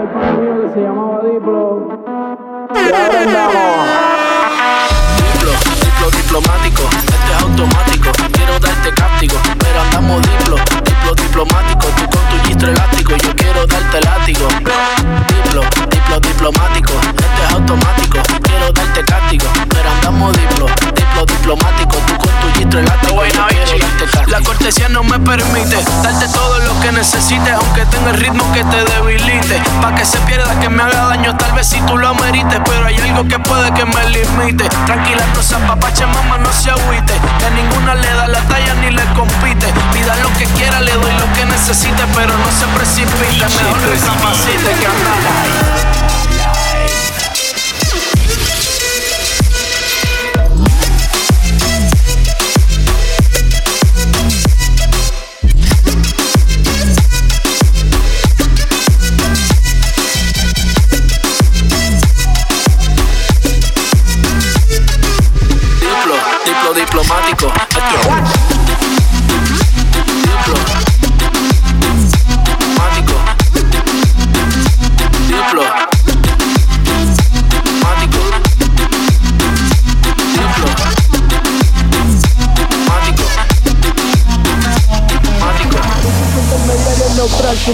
[0.00, 1.88] el pan mío que se llamaba Diplo.
[5.16, 5.52] Diplo,
[5.84, 8.39] diplo diplomático, este es automático.
[8.60, 11.86] Darte cáptico, pero andamos diplo, diplo diplomático.
[11.96, 14.48] Tú con tu gistro elástico, yo quiero darte látigo.
[15.28, 18.18] Diplo, diplo diplomático, este es automático.
[18.42, 21.96] Quiero darte cáptico, pero andamos diplo, diplo diplomático.
[22.06, 24.30] Tú con tu gistro elástico, yo quiero darte cáptico.
[24.30, 28.64] La cortesía no me permite darte todo lo que necesites, aunque tenga el ritmo que
[28.64, 29.60] te debilite.
[29.80, 32.86] Pa' que se pierda, que me haga daño, tal vez si tú lo amerites, pero
[32.86, 34.68] hay algo que puede que me limite.
[34.86, 37.14] Tranquila, no se apapache, mamá, no se agüite.
[41.70, 43.46] Necesite, pero no se precipite.
[43.46, 45.89] Mejor recapacite que andar.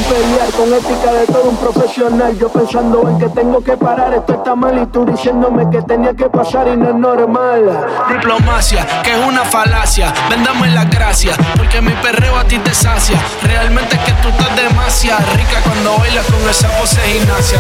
[0.02, 2.39] Sin con ética de todo un profesional.
[2.39, 6.12] Yo pensando en que tengo que parar, esto está mal y tú diciéndome que tenía
[6.14, 7.86] que pasar y no es normal.
[8.08, 10.12] Diplomacia, que es una falacia.
[10.29, 13.18] Vendame la gracia, porque mi perreo a ti te sacia.
[13.42, 17.58] Realmente es que tú estás demasiado rica cuando bailas con esa de gimnasia.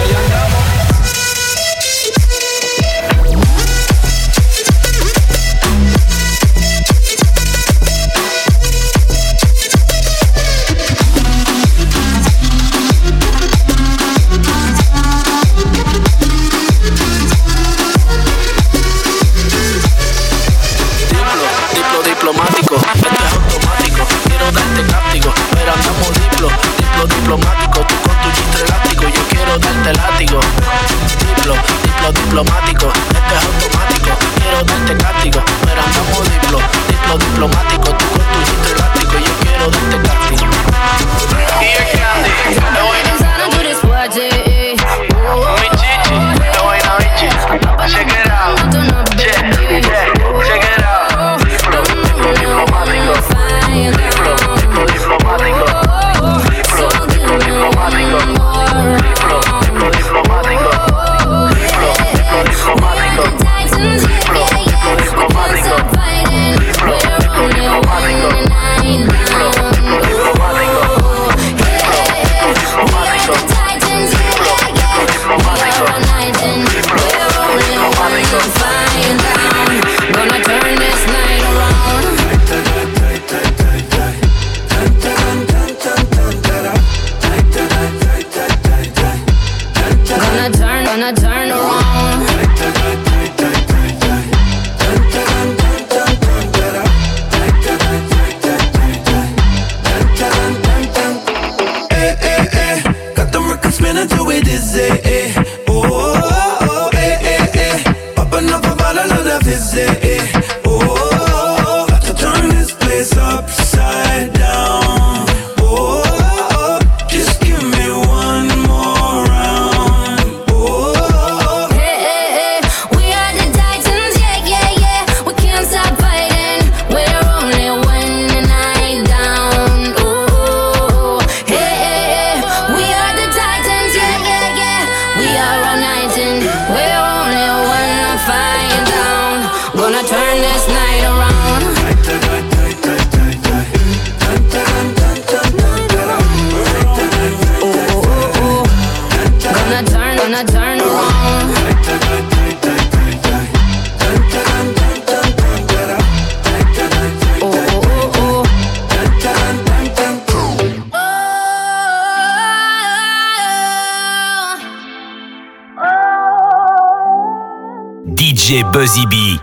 [168.46, 169.40] DJ Buzzy B.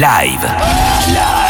[0.00, 1.43] Live.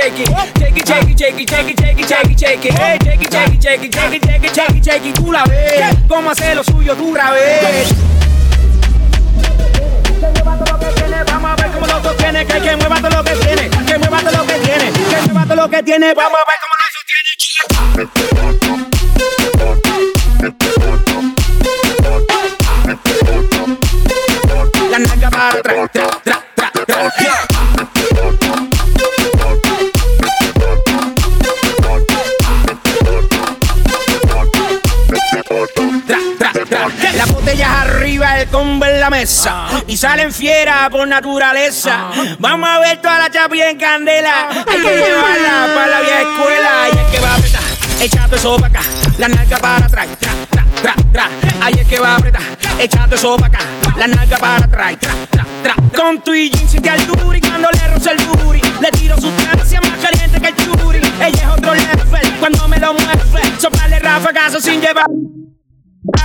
[0.00, 0.28] Shake it.
[0.58, 2.72] Shake it, shake it, shake it, shake it, shake it, shake it, shake it.
[2.72, 5.14] Hey, shake it, shake it, shake it, shake it, shake it, shake it, shake it.
[5.16, 7.94] Tú la ves, cómo lo suyo, tú la ves.
[11.26, 14.20] Vamos a ver cómo lo sostiene, que, que mueva todo lo que tiene, que mueva
[14.20, 16.14] todo lo que tiene, que mueva todo lo que tiene.
[16.14, 17.30] Vamos a ver cómo lo sostiene.
[24.90, 27.49] La nalga para atrás, tra, tra, tra, tra, yeah.
[37.20, 39.66] Las botellas arriba, el combo en la mesa.
[39.86, 42.08] Y salen fiera por naturaleza.
[42.38, 44.48] Vamos a ver toda la chapilla en candela.
[44.48, 46.70] Hay que llevarla para la vieja escuela.
[46.90, 47.62] Y es que va a apretar,
[48.00, 48.80] echando eso para acá.
[49.18, 50.08] La nalga para atrás.
[50.18, 51.28] Tra, tra, tra, tra.
[51.60, 52.42] Ahí es que va a apretar,
[52.78, 53.66] echando eso para acá.
[53.98, 54.96] La nalga para atrás.
[54.98, 55.74] Tra, tra, tra.
[55.94, 58.62] Con tu y jeans y al duri cuando le roza el booty.
[58.80, 60.98] Le tiro sustancia más caliente que el churi.
[61.20, 63.20] Ella es otro level cuando me lo mueve.
[63.58, 65.04] Soplarle rafagazo sin llevar.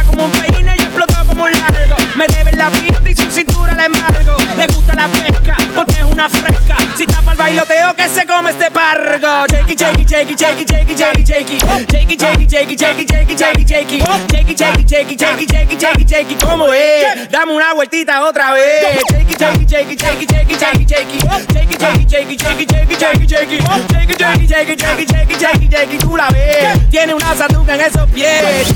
[0.08, 1.96] Como un peine y explotó como un largo.
[2.16, 4.38] Me debe la pista y su cintura la embargo.
[4.58, 6.78] Le gusta la pesca porque es una fresca.
[6.96, 9.46] Si tapa el bailoteo que se come este pargo.
[9.48, 11.60] Shakey, shakey, shakey, shakey, shakey, shakey, shakey.
[11.92, 14.00] Shakey, shakey, shakey, shakey, shakey, shakey, shakey.
[14.00, 16.38] Shakey, shakey, shakey, shakey, shakey, shakey, shakey.
[16.38, 17.30] ¿Cómo es?
[17.30, 18.96] Dame una vueltita otra vez.
[19.10, 21.20] Shakey, shakey, shakey, shakey, shakey, shakey, shakey.
[21.52, 23.60] Shakey, shakey, shakey, shakey, shakey, shakey, shakey.
[23.92, 25.98] Shakey, shakey, shakey, shakey, shakey, shakey, shakey.
[25.98, 26.90] Tú la ves.
[26.90, 28.74] Tiene una sanduca en esos pies.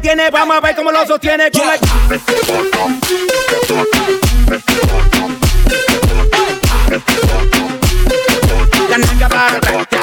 [0.00, 1.50] Tiene, vamos a ver cómo lo sostiene.
[1.50, 1.74] Con la...
[8.88, 9.97] La nalga para atrás,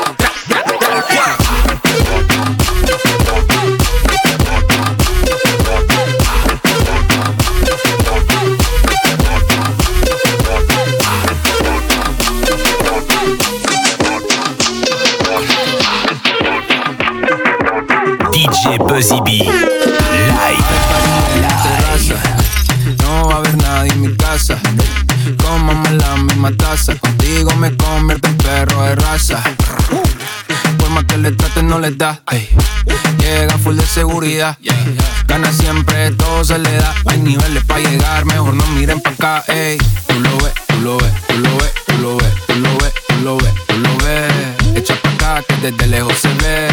[35.28, 36.96] Gana siempre, todo se le da.
[37.06, 39.44] Hay niveles para llegar, mejor no miren pa' acá.
[39.54, 39.78] Ey.
[40.08, 42.94] Tú lo ves, tú lo ves, tú lo ves, tú lo ves, tú lo ves,
[43.08, 44.78] tú lo ves, tú lo ves.
[44.78, 46.68] Echa pa' acá que desde lejos se ve.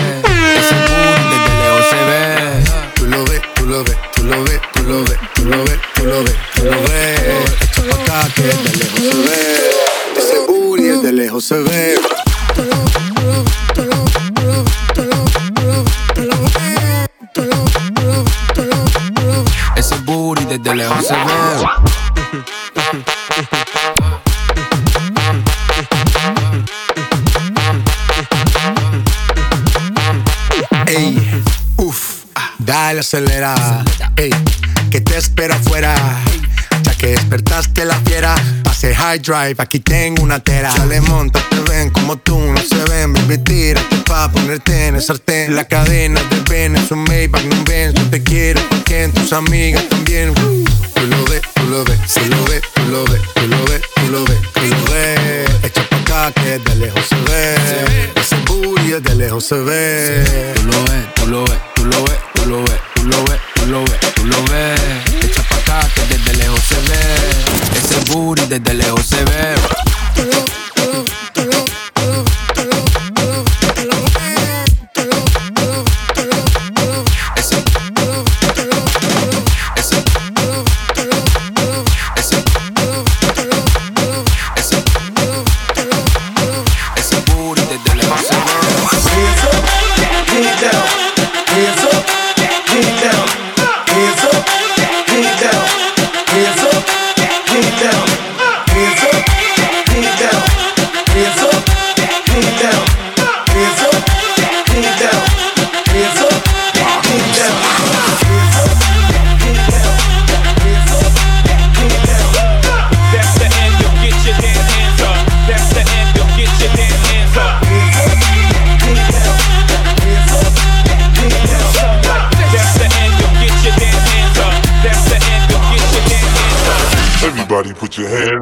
[0.56, 2.24] Ese booty desde lejos se ve.
[2.94, 5.78] Tú lo ves, tú lo ves, tú lo ves, tú lo ves, tú lo ves,
[5.94, 7.20] tú lo ves, tú lo ves.
[7.60, 9.40] Echa pa' acá que de lejos se ve.
[10.16, 12.21] Ese booty desde lejos se ve.
[32.92, 33.54] Dale acelera.
[34.16, 34.30] Ey,
[34.90, 35.94] que te espero afuera.
[36.82, 38.34] Ya que despertaste la fiera,
[38.64, 40.74] pase high drive, aquí tengo una tera.
[40.76, 45.02] Dale, monta, te ven como tú, no se ven, baby, tírate pa' ponerte en el
[45.02, 45.54] sartén.
[45.54, 49.32] La cadena de ven, es un Maybach, no ven, yo te quiero, porque en tus
[49.32, 50.34] amigas también.
[50.34, 53.82] Tú lo ves, tú lo ves, tú lo ves, tú lo ves, tú lo ves,
[53.94, 55.50] tú lo ves, tú lo ves.
[55.62, 57.54] Echa pa' acá que de lejos se ve.
[58.16, 60.24] Ese booty de lejos se ve.
[60.56, 63.40] Tú lo ves, tú lo ves, tú lo ves, tú lo ves, tú lo ves,
[63.54, 65.24] tú lo ves, tú lo ves.
[65.24, 67.00] Echa pa' acá que desde lejos se ve.
[67.78, 69.61] Ese booty desde lejos se ve.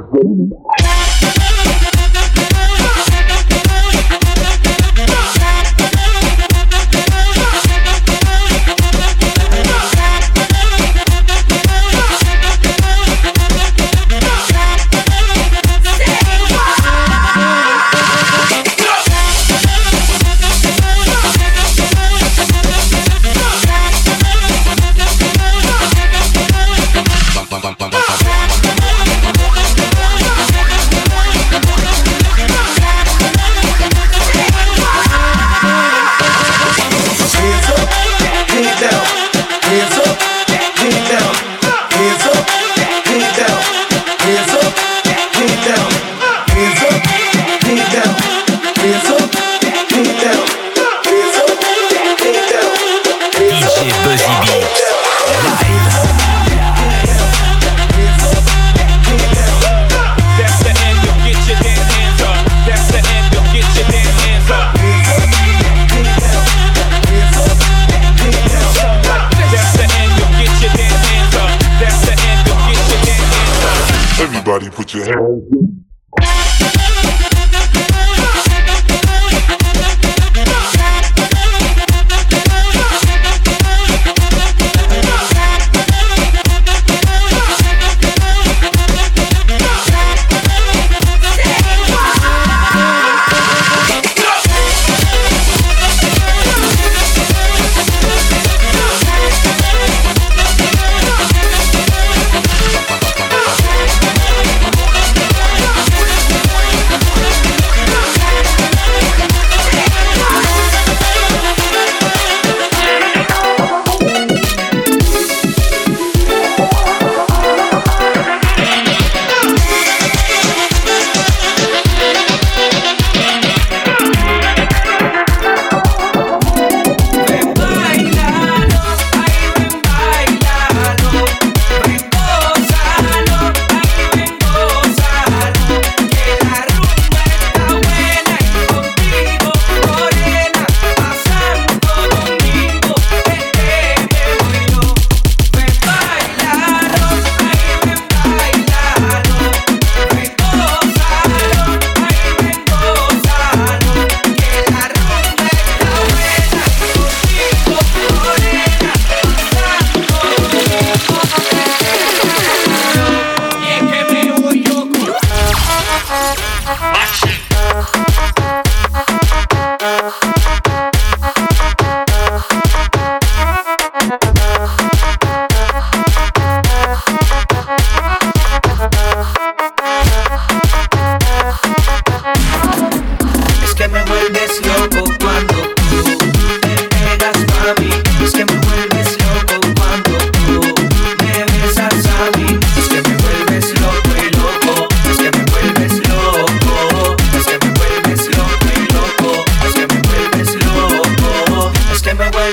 [0.03, 0.50] Put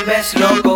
[0.08, 0.67] Best loco.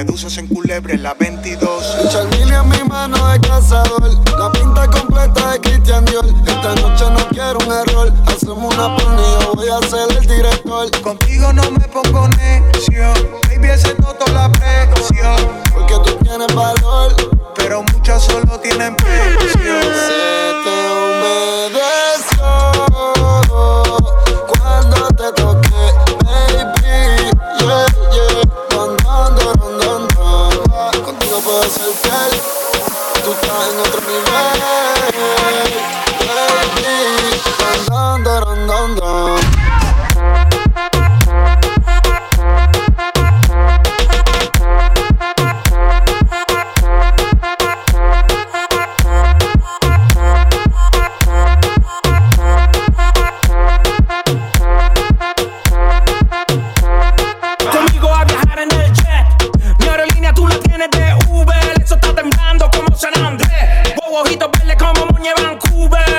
[0.00, 0.10] Interior.
[0.10, 2.10] Y la medusa se enculebre en la 22.
[2.10, 4.02] Charmini en mi mano de cazador.
[4.38, 6.26] La pinta completa de Christian Dior.
[6.46, 8.12] Esta noche no quiero un error.
[8.26, 10.90] Hacemos una porni, yo voy a ser el director.
[11.02, 13.49] Contigo no me pongo necio.
[63.00, 63.94] San Andrés.
[63.96, 66.18] Wow, ojitos como Muñe Vancouver.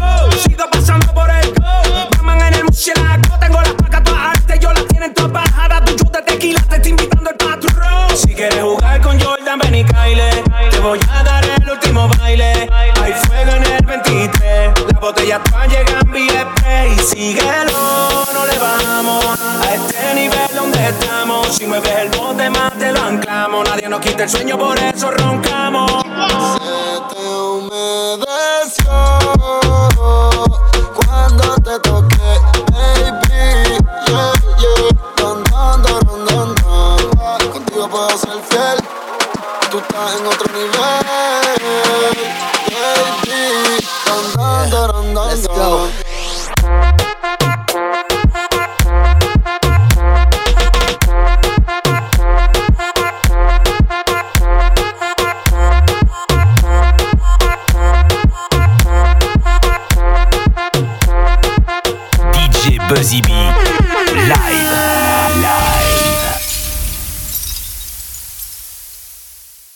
[0.00, 2.08] Oh, sigo pasando por el go.
[2.16, 3.36] Llaman en el murciélago.
[3.40, 4.60] Tengo las placas todas altas.
[4.60, 5.84] Yo las tienen todas bajadas.
[5.84, 8.16] Tu de tequila te está invitando el patrón.
[8.16, 10.44] Si quieres jugar con Jordan, ven y Kyle.
[10.70, 12.70] Te voy a dar el último baile.
[12.72, 14.72] Hay fuego en el 23.
[14.92, 16.96] Las botellas todas llegan vía spray.
[16.96, 21.48] Síguelo, no le bajamos a este nivel donde estamos.
[21.56, 23.68] Si mueves el bote más te lo anclamos.
[23.68, 26.03] Nadie nos quita el sueño, por eso roncamos.